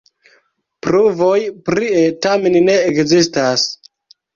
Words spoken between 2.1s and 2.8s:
tamen